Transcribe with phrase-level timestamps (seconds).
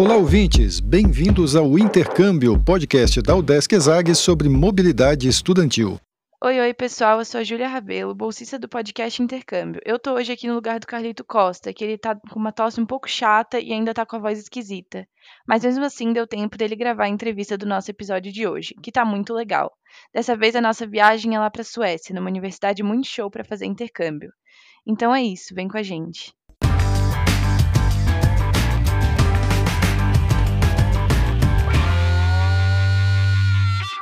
[0.00, 0.80] Olá, ouvintes!
[0.80, 6.00] Bem-vindos ao Intercâmbio, podcast da Udesc Exag sobre mobilidade estudantil.
[6.42, 7.18] Oi, oi, pessoal.
[7.18, 9.78] Eu sou a Júlia Rabelo, bolsista do podcast Intercâmbio.
[9.84, 12.80] Eu tô hoje aqui no lugar do Carlito Costa, que ele tá com uma tosse
[12.80, 15.06] um pouco chata e ainda tá com a voz esquisita.
[15.46, 18.90] Mas mesmo assim, deu tempo dele gravar a entrevista do nosso episódio de hoje, que
[18.90, 19.70] tá muito legal.
[20.14, 23.66] Dessa vez a nossa viagem é lá pra Suécia, numa universidade muito show para fazer
[23.66, 24.32] intercâmbio.
[24.86, 26.32] Então é isso, vem com a gente.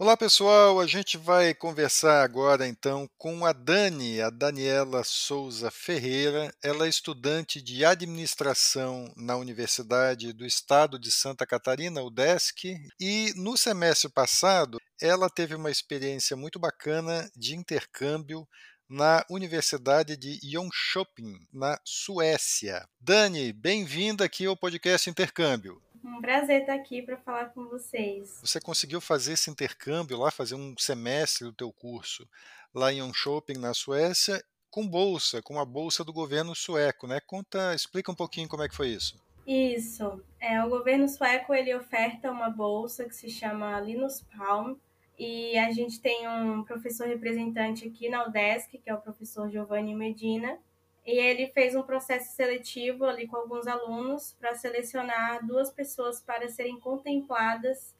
[0.00, 6.50] Olá pessoal, a gente vai conversar agora então com a Dani, a Daniela Souza Ferreira.
[6.64, 13.58] Ela é estudante de administração na Universidade do Estado de Santa Catarina, UDESC, e no
[13.58, 18.48] semestre passado ela teve uma experiência muito bacana de intercâmbio
[18.88, 22.88] na Universidade de Jönköping, na Suécia.
[22.98, 25.78] Dani, bem-vinda aqui ao podcast Intercâmbio.
[26.04, 28.40] Um prazer estar aqui para falar com vocês.
[28.42, 32.28] Você conseguiu fazer esse intercâmbio lá, fazer um semestre do teu curso
[32.74, 37.20] lá em Jönköping, na Suécia, com bolsa, com a bolsa do governo sueco, né?
[37.20, 39.20] Conta, explica um pouquinho como é que foi isso.
[39.46, 40.22] Isso.
[40.38, 44.76] É, o governo sueco ele oferta uma bolsa que se chama Linus Palm
[45.18, 49.94] e a gente tem um professor representante aqui na UDESC, que é o professor Giovanni
[49.94, 50.58] Medina,
[51.06, 56.48] e ele fez um processo seletivo ali com alguns alunos para selecionar duas pessoas para
[56.48, 57.94] serem contempladas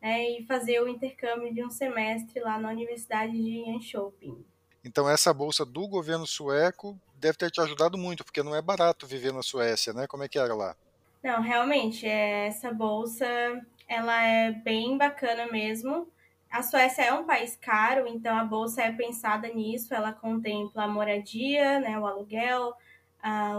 [0.00, 4.44] né, e fazer o intercâmbio de um semestre lá na Universidade de Jönköping.
[4.84, 9.06] Então essa bolsa do governo sueco deve ter te ajudado muito, porque não é barato
[9.06, 10.06] viver na Suécia, né?
[10.06, 10.76] Como é que era lá?
[11.22, 13.26] Não, realmente, essa bolsa
[13.88, 16.06] ela é bem bacana mesmo.
[16.54, 19.92] A Suécia é um país caro, então a bolsa é pensada nisso.
[19.92, 22.72] Ela contempla a moradia, né, o aluguel,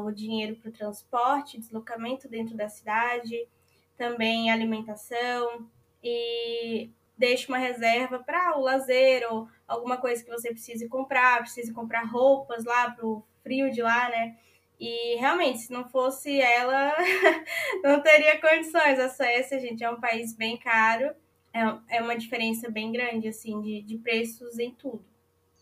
[0.01, 3.49] o dinheiro para o transporte, deslocamento dentro da cidade,
[3.97, 5.69] também alimentação
[6.01, 11.73] e deixa uma reserva para o lazer ou alguma coisa que você precise comprar, precise
[11.73, 14.37] comprar roupas lá para o frio de lá, né?
[14.79, 16.95] E realmente, se não fosse ela,
[17.83, 18.97] não teria condições.
[19.01, 21.13] A Suécia, gente, é um país bem caro
[21.55, 25.05] é, é uma diferença bem grande, assim, de, de preços em tudo.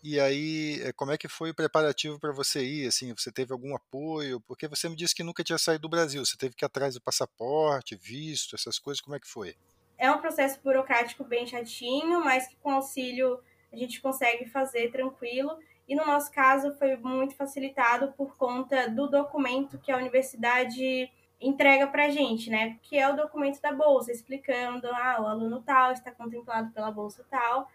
[0.02, 2.88] E aí, eh, como é que foi o preparativo para você ir?
[2.88, 4.40] Assim, você teve algum apoio?
[4.40, 6.22] Porque você me disse que nunca tinha saído do Brasil.
[6.24, 9.00] Você teve que ir atrás do passaporte, visto, essas coisas.
[9.00, 9.54] Como é que foi?
[9.96, 13.40] É um processo burocrático bem chatinho, mas que com auxílio
[13.72, 15.56] a gente consegue fazer tranquilo.
[15.88, 21.08] E no nosso caso foi muito facilitado por conta do documento que a universidade
[21.46, 22.78] entrega para a gente, né?
[22.82, 27.24] Que é o documento da bolsa, explicando, ah, o aluno tal está contemplado pela bolsa
[27.30, 27.68] tal.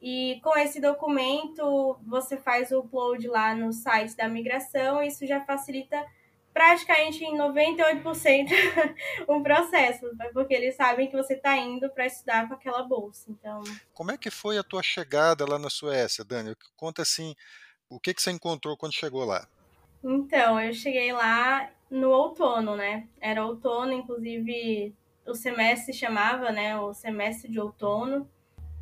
[0.00, 5.40] E com esse documento, você faz o upload lá no site da migração, isso já
[5.44, 6.04] facilita
[6.52, 8.48] praticamente em 98%
[9.28, 10.30] o processo, né?
[10.32, 13.30] porque eles sabem que você está indo para estudar com aquela bolsa.
[13.30, 13.62] Então,
[13.92, 16.56] como é que foi a tua chegada lá na Suécia, Dani?
[16.74, 17.34] Conta assim,
[17.90, 19.46] o que que você encontrou quando chegou lá?
[20.02, 23.08] Então, eu cheguei lá no outono, né?
[23.20, 24.94] Era outono, inclusive
[25.26, 26.78] o semestre chamava, né?
[26.78, 28.28] O semestre de outono.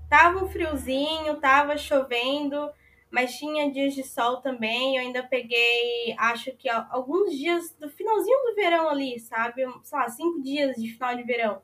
[0.08, 2.70] Tava um friozinho, tava chovendo,
[3.10, 4.96] mas tinha dias de sol também.
[4.96, 9.62] Eu ainda peguei, acho que alguns dias do finalzinho do verão ali, sabe?
[9.82, 11.62] Sei lá, cinco dias de final de verão.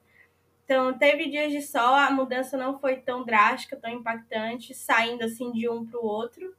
[0.65, 5.51] Então, teve dias de sol, a mudança não foi tão drástica, tão impactante, saindo assim
[5.51, 6.55] de um para o outro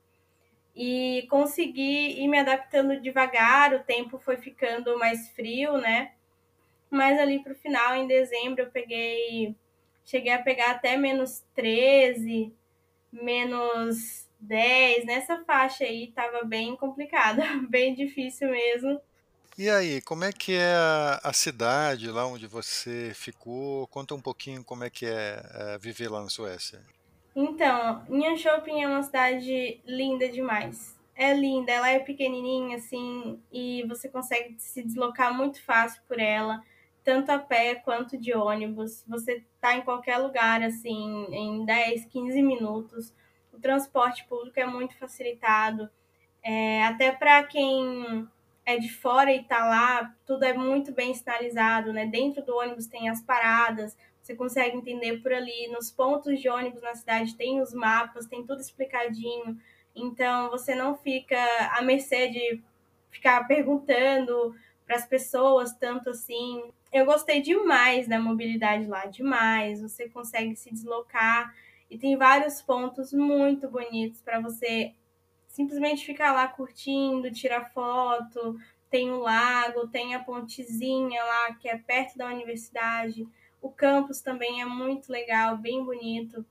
[0.75, 3.73] e consegui ir me adaptando devagar.
[3.73, 6.11] O tempo foi ficando mais frio, né?
[6.89, 9.55] Mas ali para o final, em dezembro, eu peguei.
[10.03, 12.53] Cheguei a pegar até menos 13,
[13.12, 15.06] menos 10.
[15.06, 19.00] Nessa faixa aí tava bem complicado, bem difícil mesmo.
[19.57, 23.85] E aí, como é que é a, a, cidade lá onde você ficou?
[23.88, 26.81] Conta um pouquinho como é que é, é viver lá na Suécia.
[27.36, 28.06] Então,
[28.38, 31.00] Shopping é uma cidade linda demais.
[31.16, 36.62] É linda, ela é pequenininha assim e você consegue se deslocar muito fácil por ela,
[37.04, 39.04] tanto a pé quanto de ônibus.
[39.07, 43.13] Você tá em qualquer lugar assim em 10, 15 minutos.
[43.54, 45.89] O transporte público é muito facilitado.
[46.44, 48.27] É, até para quem
[48.71, 52.06] é de fora e tá lá, tudo é muito bem sinalizado, né?
[52.06, 55.68] Dentro do ônibus tem as paradas, você consegue entender por ali.
[55.68, 59.57] Nos pontos de ônibus na cidade tem os mapas, tem tudo explicadinho.
[59.95, 61.38] Então você não fica
[61.77, 62.62] à mercê de
[63.09, 66.71] ficar perguntando para as pessoas tanto assim.
[66.91, 69.81] Eu gostei demais da mobilidade lá, demais.
[69.81, 71.53] Você consegue se deslocar
[71.89, 74.94] e tem vários pontos muito bonitos para você
[75.51, 78.57] simplesmente ficar lá curtindo, tirar foto.
[78.89, 83.27] Tem o lago, tem a pontezinha lá que é perto da universidade.
[83.62, 86.45] O campus também é muito legal, bem bonito.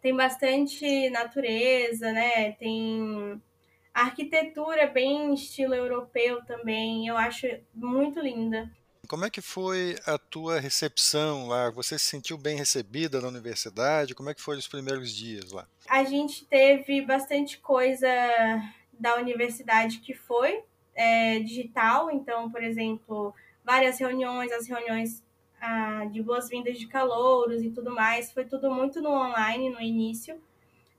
[0.00, 2.52] Tem bastante natureza, né?
[2.52, 3.40] Tem
[3.92, 8.70] a arquitetura bem estilo europeu também, eu acho muito linda.
[9.08, 11.70] Como é que foi a tua recepção lá?
[11.70, 14.14] Você se sentiu bem recebida na universidade?
[14.14, 15.66] Como é que foram os primeiros dias lá?
[15.88, 18.08] A gente teve bastante coisa
[18.92, 20.62] da universidade que foi
[20.94, 23.34] é, digital, então, por exemplo,
[23.64, 25.22] várias reuniões, as reuniões
[25.60, 30.40] ah, de boas-vindas de calouros e tudo mais, foi tudo muito no online no início.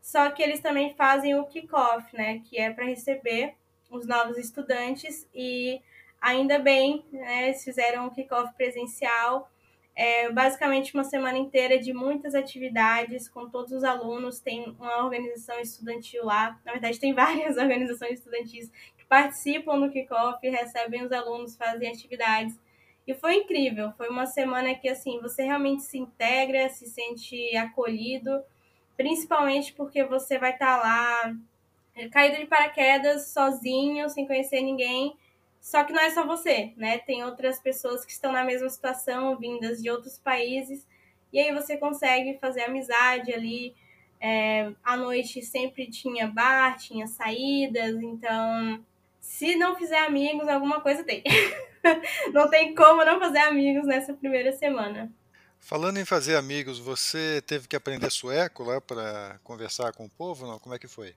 [0.02, 3.56] Só que eles também fazem o kickoff, né, que é para receber
[3.90, 5.82] os novos estudantes e
[6.22, 9.50] ainda bem, né, eles fizeram o kickoff presencial,
[9.96, 14.42] é basicamente uma semana inteira de muitas atividades com todos os alunos.
[14.42, 20.46] Tem uma organização estudantil lá, na verdade tem várias organizações estudantis que participam do kickoff,
[20.48, 22.60] recebem os alunos, fazem atividades.
[23.08, 28.44] E foi incrível, foi uma semana que assim, você realmente se integra, se sente acolhido
[28.98, 31.36] principalmente porque você vai estar lá
[31.96, 35.16] é, caído de paraquedas, sozinho, sem conhecer ninguém.
[35.66, 37.00] Só que não é só você, né?
[37.00, 40.86] Tem outras pessoas que estão na mesma situação, vindas de outros países,
[41.34, 43.76] e aí você consegue fazer amizade ali.
[44.22, 48.80] É, à noite sempre tinha bar, tinha saídas, então
[49.20, 51.24] se não fizer amigos, alguma coisa tem.
[52.32, 55.12] não tem como não fazer amigos nessa primeira semana.
[55.60, 60.46] Falando em fazer amigos, você teve que aprender sueco lá para conversar com o povo?
[60.46, 60.60] Não?
[60.60, 61.16] Como é que foi?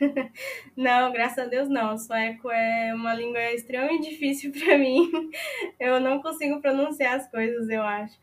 [0.76, 1.96] não, graças a Deus não.
[1.98, 5.10] Sueco é uma língua extremamente difícil para mim.
[5.78, 8.18] Eu não consigo pronunciar as coisas, eu acho.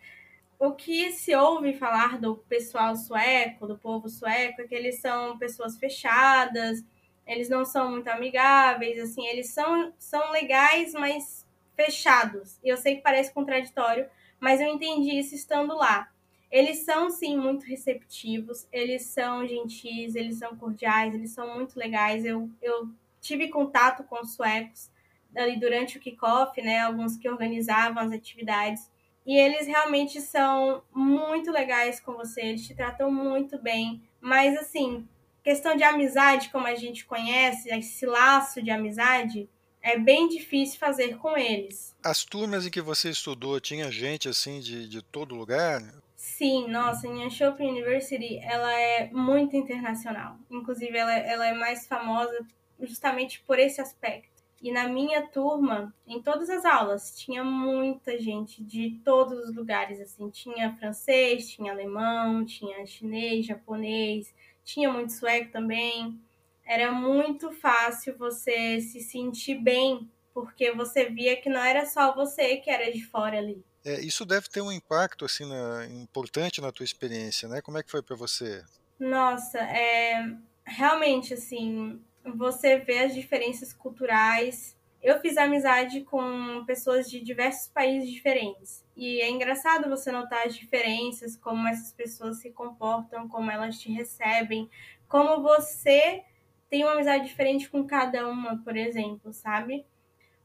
[0.57, 5.37] O que se ouve falar do pessoal sueco, do povo sueco, é que eles são
[5.37, 6.83] pessoas fechadas,
[7.25, 12.59] eles não são muito amigáveis, assim, eles são, são legais, mas fechados.
[12.61, 14.09] E eu sei que parece contraditório,
[14.39, 16.09] mas eu entendi isso estando lá.
[16.51, 22.25] Eles são, sim, muito receptivos, eles são gentis, eles são cordiais, eles são muito legais.
[22.25, 22.89] Eu, eu
[23.21, 24.89] tive contato com os suecos
[25.35, 26.79] ali durante o kickoff, né?
[26.79, 28.89] Alguns que organizavam as atividades.
[29.25, 34.01] E eles realmente são muito legais com você, eles te tratam muito bem.
[34.19, 35.07] Mas, assim,
[35.43, 39.47] questão de amizade, como a gente conhece, esse laço de amizade,
[39.81, 41.95] é bem difícil fazer com eles.
[42.03, 45.81] As turmas em que você estudou, tinha gente assim de, de todo lugar?
[46.21, 50.37] Sim, nossa, a Anshope University, ela é muito internacional.
[50.51, 52.45] Inclusive, ela, ela é mais famosa
[52.81, 54.43] justamente por esse aspecto.
[54.61, 60.01] E na minha turma, em todas as aulas, tinha muita gente de todos os lugares,
[60.01, 60.29] assim.
[60.29, 64.33] Tinha francês, tinha alemão, tinha chinês, japonês,
[64.65, 66.19] tinha muito sueco também
[66.65, 72.57] era muito fácil você se sentir bem, porque você via que não era só você
[72.57, 73.65] que era de fora ali.
[73.85, 77.61] É, isso deve ter um impacto assim na, importante na tua experiência, né?
[77.61, 78.63] Como é que foi para você?
[78.99, 84.77] Nossa, é realmente assim, você vê as diferenças culturais.
[85.01, 88.83] Eu fiz amizade com pessoas de diversos países diferentes.
[88.95, 93.89] E é engraçado você notar as diferenças, como essas pessoas se comportam, como elas te
[93.91, 94.69] recebem,
[95.07, 96.23] como você
[96.69, 99.85] tem uma amizade diferente com cada uma, por exemplo, sabe?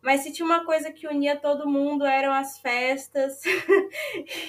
[0.05, 3.41] Mas se tinha uma coisa que unia todo mundo eram as festas.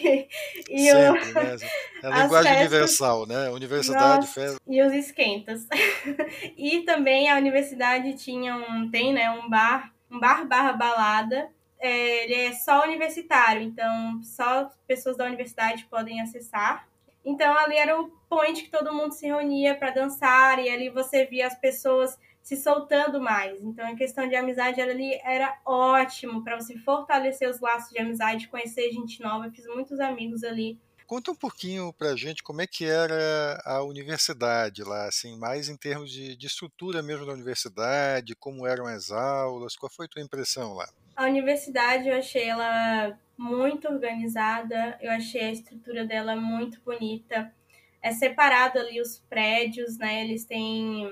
[0.04, 0.28] e,
[0.70, 1.34] e Sempre, o...
[1.34, 1.58] né?
[2.04, 2.60] É a linguagem festas...
[2.60, 3.50] universal, né?
[3.50, 4.60] Universidade, Nossa, festa.
[4.68, 5.66] E os esquentas.
[6.58, 11.50] e também a universidade tinha um, tem, né, um bar, um bar barra balada.
[11.80, 16.86] É, ele é só universitário, então só pessoas da universidade podem acessar.
[17.26, 21.26] Então ali era o point que todo mundo se reunia para dançar e ali você
[21.26, 23.60] via as pessoas se soltando mais.
[23.64, 28.48] Então a questão de amizade ali era ótimo para você fortalecer os laços de amizade,
[28.48, 29.48] conhecer gente nova.
[29.48, 30.80] Eu fiz muitos amigos ali.
[31.08, 35.70] Conta um pouquinho para a gente como é que era a universidade lá, assim, mais
[35.70, 40.10] em termos de, de estrutura mesmo da universidade, como eram as aulas, qual foi a
[40.10, 40.88] tua impressão lá?
[41.16, 47.54] A universidade eu achei ela muito organizada, eu achei a estrutura dela muito bonita.
[48.02, 50.24] É separado ali os prédios, né?
[50.24, 51.12] Eles têm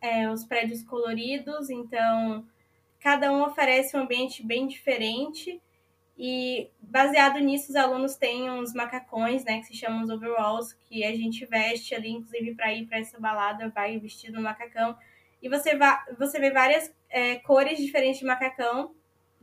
[0.00, 2.46] é, os prédios coloridos, então
[3.00, 5.60] cada um oferece um ambiente bem diferente.
[6.16, 11.04] E baseado nisso, os alunos têm uns macacões, né, que se chamam os overalls, que
[11.04, 14.96] a gente veste ali, inclusive para ir para essa balada, vai vestido no macacão.
[15.42, 18.94] E você, va você vê várias é, cores diferentes de macacão,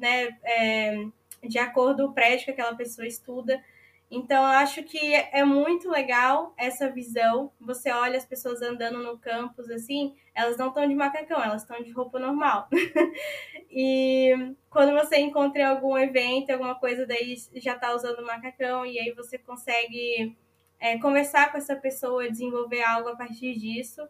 [0.02, 1.06] né, é,
[1.48, 3.62] de acordo com o prédio que aquela pessoa estuda.
[4.10, 7.50] Então, eu acho que é muito legal essa visão.
[7.62, 11.82] Você olha as pessoas andando no campus assim, elas não estão de macacão, elas estão
[11.82, 12.68] de roupa normal.
[13.72, 19.00] e quando você encontra em algum evento, alguma coisa, daí já está usando macacão, e
[19.00, 20.36] aí você consegue
[20.78, 24.02] é, conversar com essa pessoa, desenvolver algo a partir disso.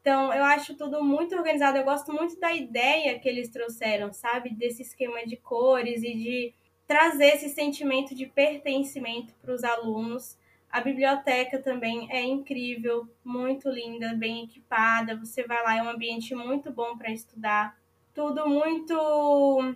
[0.00, 1.76] Então, eu acho tudo muito organizado.
[1.76, 4.50] Eu gosto muito da ideia que eles trouxeram, sabe?
[4.54, 6.54] Desse esquema de cores e de
[6.86, 10.38] trazer esse sentimento de pertencimento para os alunos.
[10.70, 15.16] A biblioteca também é incrível, muito linda, bem equipada.
[15.16, 17.76] Você vai lá, é um ambiente muito bom para estudar.
[18.14, 19.74] Tudo muito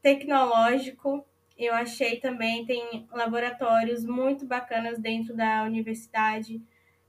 [0.00, 1.26] tecnológico.
[1.58, 6.62] Eu achei também tem laboratórios muito bacanas dentro da universidade,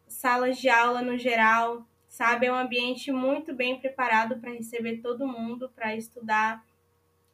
[0.07, 1.85] salas de aula no geral,
[2.17, 2.47] sabe?
[2.47, 6.65] É um ambiente muito bem preparado para receber todo mundo, para estudar.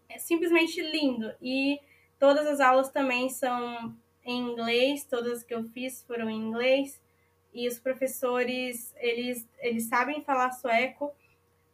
[0.10, 1.34] É simplesmente lindo.
[1.42, 1.80] E
[2.24, 7.02] Todas as aulas também são em inglês, todas que eu fiz foram em inglês.
[7.54, 11.12] E os professores, eles, eles sabem falar sueco,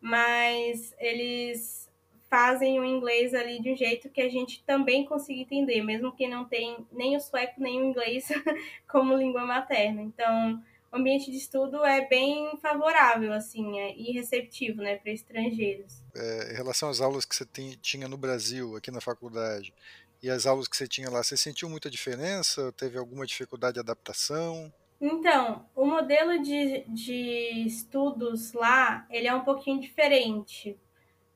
[0.01, 1.87] mas eles
[2.31, 6.27] fazem o inglês ali de um jeito que a gente também consiga entender, mesmo que
[6.27, 8.27] não tem nem o sueco nem o inglês
[8.89, 10.01] como língua materna.
[10.01, 16.03] Então, o ambiente de estudo é bem favorável, assim, é, e receptivo, né, para estrangeiros.
[16.15, 19.73] É, em relação às aulas que você tem, tinha no Brasil, aqui na faculdade,
[20.21, 22.73] e as aulas que você tinha lá, você sentiu muita diferença?
[22.73, 24.71] Teve alguma dificuldade de adaptação?
[24.99, 30.77] Então, o modelo de, de estudos lá, ele é um pouquinho diferente.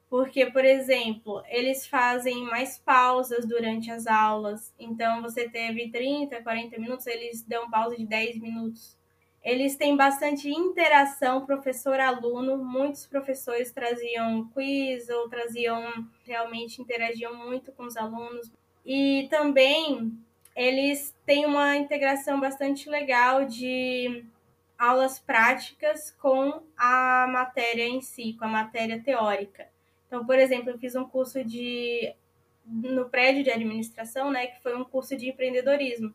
[0.10, 4.74] Porque, por exemplo, eles fazem mais pausas durante as aulas.
[4.78, 8.98] Então, você teve 30, 40 minutos, eles dão pausa de 10 minutos.
[9.44, 12.58] Eles têm bastante interação professor-aluno.
[12.58, 18.50] Muitos professores traziam quiz ou traziam, realmente interagiam muito com os alunos.
[18.86, 20.18] E também
[20.56, 24.24] eles têm uma integração bastante legal de
[24.78, 29.68] aulas práticas com a matéria em si, com a matéria teórica.
[30.08, 32.14] Então, por exemplo, eu fiz um curso de
[32.66, 36.14] no prédio de administração, né, que foi um curso de empreendedorismo.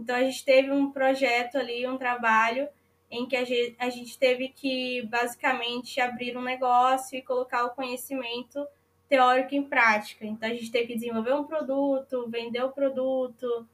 [0.00, 2.66] Então a gente teve um projeto ali, um trabalho
[3.10, 7.70] em que a gente, a gente teve que basicamente abrir um negócio e colocar o
[7.70, 8.66] conhecimento
[9.08, 10.24] teórico em prática.
[10.24, 13.68] Então a gente teve que desenvolver um produto, vender o produto,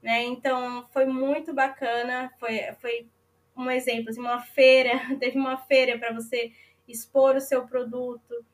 [0.00, 0.22] né?
[0.24, 3.06] Então foi muito bacana, foi, foi
[3.56, 6.52] um exemplo, assim, uma feira, teve uma feira para você
[6.86, 8.44] expor o seu produto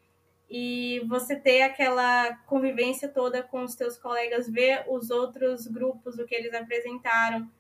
[0.55, 6.27] e você ter aquela convivência toda com os seus colegas, ver os outros grupos, o
[6.27, 7.51] que eles apresentaram.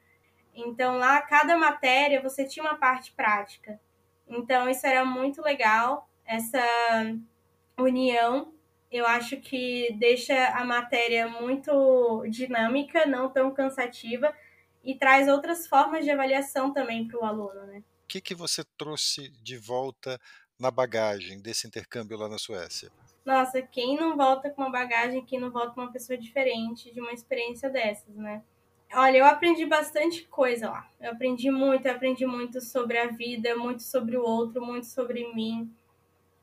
[0.54, 3.80] Então lá cada matéria você tinha uma parte prática.
[4.28, 6.62] Então isso era muito legal, essa
[7.78, 8.52] união,
[8.90, 14.34] eu acho que deixa a matéria muito dinâmica, não tão cansativa,
[14.84, 17.64] e traz outras formas de avaliação também para o aluno.
[17.68, 17.82] Né?
[18.04, 20.20] O que, que você trouxe de volta
[20.62, 22.90] na bagagem desse intercâmbio lá na Suécia?
[23.24, 27.00] Nossa, quem não volta com uma bagagem, quem não volta com uma pessoa diferente de
[27.00, 28.42] uma experiência dessas, né?
[28.94, 30.88] Olha, eu aprendi bastante coisa lá.
[31.00, 35.32] Eu aprendi muito, eu aprendi muito sobre a vida, muito sobre o outro, muito sobre
[35.34, 35.70] mim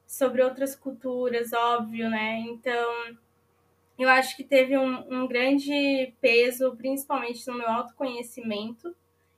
[0.09, 2.39] sobre outras culturas, óbvio, né?
[2.39, 3.15] Então,
[3.97, 8.95] eu acho que teve um, um grande peso, principalmente no meu autoconhecimento,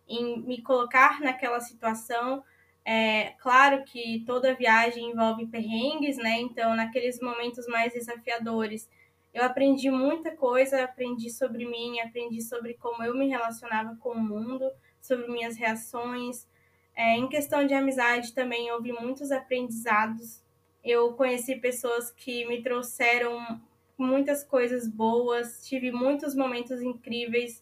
[0.08, 2.42] em me colocar naquela situação.
[2.84, 6.40] É, claro que toda viagem envolve perrengues, né?
[6.42, 8.90] Então, naqueles momentos mais desafiadores,
[9.34, 14.20] eu aprendi muita coisa, aprendi sobre mim, aprendi sobre como eu me relacionava com o
[14.20, 14.70] mundo,
[15.02, 16.48] sobre minhas reações.
[16.96, 20.42] É, em questão de amizade também houve muitos aprendizados
[20.84, 23.62] eu conheci pessoas que me trouxeram
[23.98, 27.61] muitas coisas boas, tive muitos momentos incríveis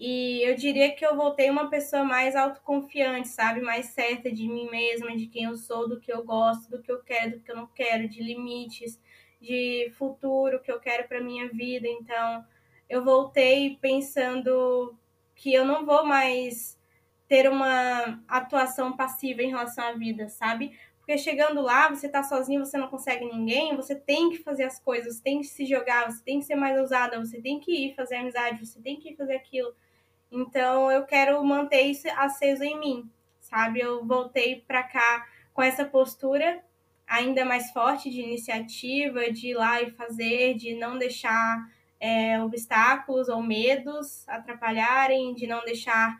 [0.00, 3.60] e eu diria que eu voltei uma pessoa mais autoconfiante, sabe?
[3.60, 6.90] Mais certa de mim mesma, de quem eu sou, do que eu gosto, do que
[6.90, 8.98] eu quero, do que eu não quero, de limites,
[9.38, 11.86] de futuro que eu quero para minha vida.
[11.86, 12.42] Então,
[12.88, 14.96] eu voltei pensando
[15.34, 16.80] que eu não vou mais
[17.28, 20.78] ter uma atuação passiva em relação à vida, sabe?
[20.96, 24.78] Porque chegando lá, você tá sozinho, você não consegue ninguém, você tem que fazer as
[24.78, 27.70] coisas, você tem que se jogar, você tem que ser mais ousada, você tem que
[27.70, 29.74] ir fazer amizade, você tem que ir fazer aquilo.
[30.30, 33.10] Então eu quero manter isso aceso em mim,
[33.40, 33.80] sabe?
[33.80, 36.62] Eu voltei para cá com essa postura
[37.06, 41.68] ainda mais forte de iniciativa, de ir lá e fazer, de não deixar
[41.98, 46.16] é, obstáculos ou medos atrapalharem, de não deixar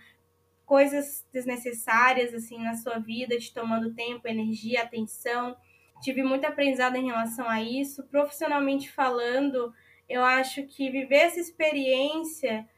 [0.66, 5.56] coisas desnecessárias assim na sua vida, te tomando tempo, energia, atenção.
[6.02, 8.02] Tive muito aprendizado em relação a isso.
[8.08, 9.72] Profissionalmente falando,
[10.08, 12.68] eu acho que viver essa experiência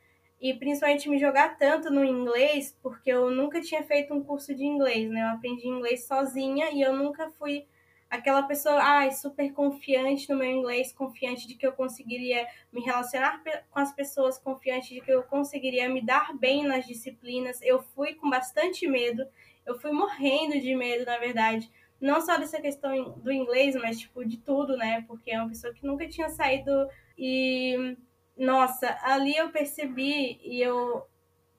[0.42, 4.64] e principalmente me jogar tanto no inglês, porque eu nunca tinha feito um curso de
[4.64, 5.22] inglês, né?
[5.22, 7.64] Eu aprendi inglês sozinha e eu nunca fui
[8.10, 13.40] aquela pessoa, ai, super confiante no meu inglês, confiante de que eu conseguiria me relacionar
[13.70, 17.62] com as pessoas, confiante de que eu conseguiria me dar bem nas disciplinas.
[17.62, 19.24] Eu fui com bastante medo,
[19.64, 21.70] eu fui morrendo de medo, na verdade.
[22.00, 25.04] Não só dessa questão do inglês, mas tipo de tudo, né?
[25.06, 27.96] Porque é uma pessoa que nunca tinha saído e
[28.42, 31.06] nossa, ali eu percebi e eu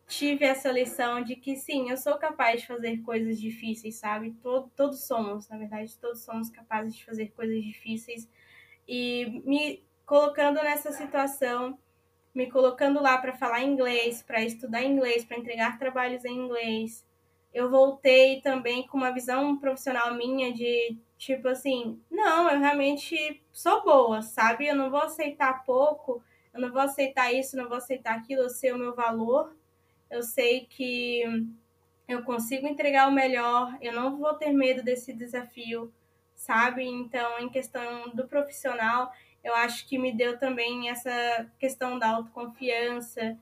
[0.05, 4.35] tive essa lição de que sim, eu sou capaz de fazer coisas difíceis, sabe?
[4.43, 8.29] Todo, todos somos, na verdade, todos somos capazes de fazer coisas difíceis.
[8.85, 11.79] E me colocando nessa situação,
[12.35, 17.05] me colocando lá para falar inglês, para estudar inglês, para entregar trabalhos em inglês,
[17.53, 23.83] eu voltei também com uma visão profissional minha de tipo assim, não, eu realmente sou
[23.85, 24.67] boa, sabe?
[24.67, 26.21] Eu não vou aceitar pouco,
[26.53, 29.53] eu não vou aceitar isso, não vou aceitar aquilo, eu sei o meu valor
[30.13, 31.23] eu sei que
[32.07, 35.91] eu consigo entregar o melhor, eu não vou ter medo desse desafio,
[36.35, 36.83] sabe?
[36.83, 39.11] Então, em questão do profissional,
[39.43, 43.35] eu acho que me deu também essa questão da autoconfiança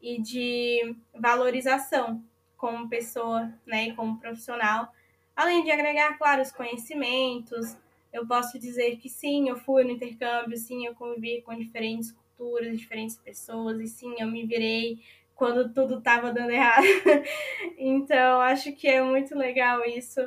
[0.00, 2.22] e de valorização
[2.54, 4.92] como pessoa, né, e como profissional,
[5.34, 7.78] além de agregar, claro, os conhecimentos.
[8.12, 12.78] Eu posso dizer que sim, eu fui no intercâmbio, sim, eu convivi com diferentes culturas,
[12.78, 14.98] diferentes pessoas, e sim, eu me virei
[15.34, 16.84] quando tudo estava dando errado.
[17.76, 20.20] então, acho que é muito legal isso.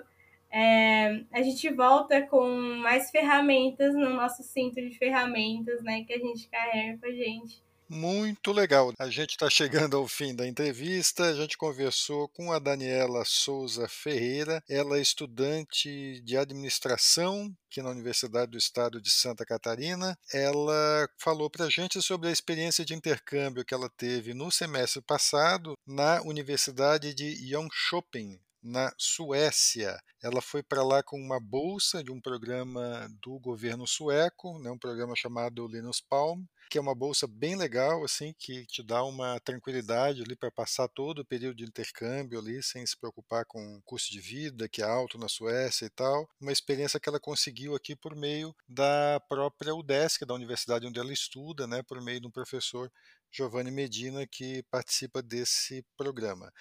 [0.51, 2.47] É, a gente volta com
[2.79, 7.63] mais ferramentas no nosso cinto de ferramentas, né, que a gente carrega com a gente.
[7.93, 8.91] Muito legal.
[8.97, 11.25] A gente está chegando ao fim da entrevista.
[11.25, 14.63] A gente conversou com a Daniela Souza Ferreira.
[14.67, 20.17] Ela é estudante de administração aqui na Universidade do Estado de Santa Catarina.
[20.33, 24.99] Ela falou para a gente sobre a experiência de intercâmbio que ela teve no semestre
[24.99, 29.99] passado na Universidade de Jönköping, na Suécia.
[30.21, 34.77] Ela foi para lá com uma bolsa de um programa do governo sueco, né, um
[34.77, 39.39] programa chamado Linus Palm, que é uma bolsa bem legal, assim, que te dá uma
[39.41, 43.81] tranquilidade ali para passar todo o período de intercâmbio ali, sem se preocupar com o
[43.83, 46.27] custo de vida, que é alto na Suécia e tal.
[46.41, 51.13] Uma experiência que ela conseguiu aqui por meio da própria UDESC, da universidade onde ela
[51.13, 52.91] estuda, né, por meio de um professor
[53.31, 56.51] Giovanni Medina, que participa desse programa.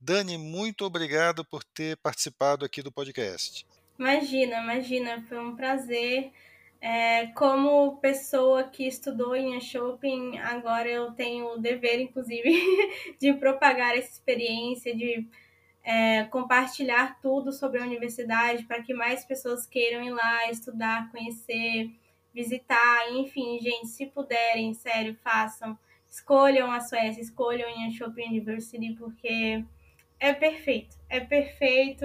[0.00, 3.66] Dani, muito obrigado por ter participado aqui do podcast.
[3.98, 6.32] Imagina, imagina, foi um prazer.
[6.80, 12.50] É, como pessoa que estudou em shopping, agora eu tenho o dever, inclusive,
[13.20, 15.28] de propagar essa experiência, de
[15.84, 21.90] é, compartilhar tudo sobre a universidade para que mais pessoas queiram ir lá estudar, conhecer,
[22.32, 25.78] visitar, enfim, gente, se puderem, sério, façam.
[26.08, 29.62] Escolham a Suécia, escolham a Shopping University, porque
[30.20, 32.04] é perfeito, é perfeito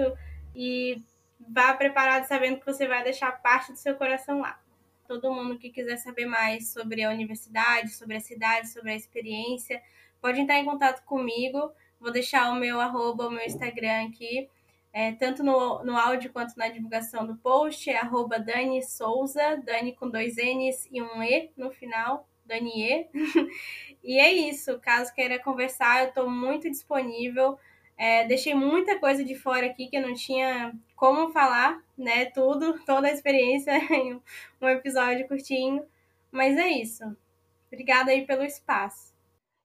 [0.54, 1.02] e
[1.38, 4.58] vá preparado sabendo que você vai deixar parte do seu coração lá
[5.06, 9.80] todo mundo que quiser saber mais sobre a universidade, sobre a cidade, sobre a experiência,
[10.20, 11.72] pode entrar em contato comigo.
[11.98, 14.48] Vou deixar o meu arroba, o meu Instagram aqui,
[14.92, 19.94] é, tanto no, no áudio quanto na divulgação do post, é arroba Dani Souza, Dani
[19.94, 23.08] com dois N's e um E no final, Dani E.
[24.04, 27.58] e é isso, caso queira conversar, eu estou muito disponível.
[27.96, 32.26] É, deixei muita coisa de fora aqui que eu não tinha como falar, né?
[32.26, 34.20] Tudo, toda a experiência em
[34.60, 35.84] um episódio curtinho.
[36.30, 37.04] Mas é isso.
[37.72, 39.14] Obrigada aí pelo espaço.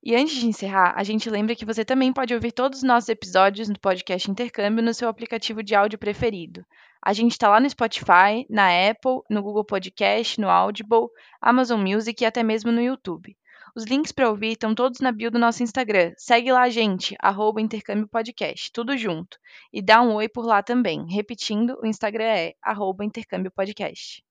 [0.03, 3.07] E antes de encerrar, a gente lembra que você também pode ouvir todos os nossos
[3.07, 6.65] episódios do podcast Intercâmbio no seu aplicativo de áudio preferido.
[7.03, 11.07] A gente está lá no Spotify, na Apple, no Google Podcast, no Audible,
[11.39, 13.37] Amazon Music e até mesmo no YouTube.
[13.75, 16.11] Os links para ouvir estão todos na bio do nosso Instagram.
[16.17, 19.37] Segue lá, gente, arroba Intercâmbio Podcast, tudo junto.
[19.71, 21.05] E dá um oi por lá também.
[21.09, 24.21] Repetindo, o Instagram é arroba Intercâmbio Podcast.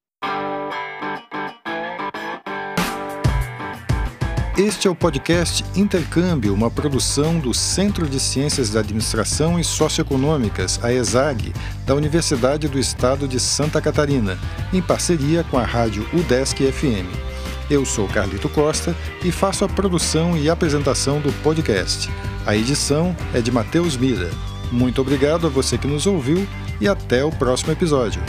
[4.58, 10.84] Este é o podcast Intercâmbio, uma produção do Centro de Ciências da Administração e Socioeconômicas,
[10.84, 11.54] a ESAG,
[11.86, 14.36] da Universidade do Estado de Santa Catarina,
[14.70, 17.39] em parceria com a rádio UDESC FM.
[17.70, 22.10] Eu sou Carlito Costa e faço a produção e apresentação do podcast.
[22.44, 24.28] A edição é de Matheus Mira.
[24.72, 26.44] Muito obrigado a você que nos ouviu
[26.80, 28.20] e até o próximo episódio.